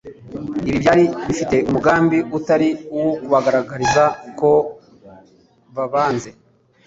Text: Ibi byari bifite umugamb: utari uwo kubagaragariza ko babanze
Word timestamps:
Ibi 0.67 0.77
byari 0.83 1.03
bifite 1.27 1.55
umugamb: 1.69 2.11
utari 2.37 2.69
uwo 2.95 3.11
kubagaragariza 3.21 4.03
ko 4.39 4.51
babanze 5.75 6.29